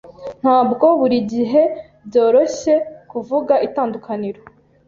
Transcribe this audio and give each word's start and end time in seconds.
Ntabwo 0.41 0.85
buri 0.99 1.17
gihe 1.33 1.61
byoroshye 2.07 2.73
kuvuga 3.11 3.53
itandukaniro. 3.67 4.41